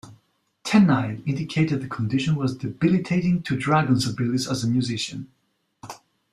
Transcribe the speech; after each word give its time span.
Tennille 0.63 1.21
indicated 1.27 1.79
the 1.79 1.87
condition 1.87 2.35
was 2.35 2.57
debilitating 2.57 3.43
to 3.43 3.55
Dragon's 3.55 4.07
abilities 4.07 4.47
as 4.49 4.63
a 4.63 4.67
musician. 4.67 5.29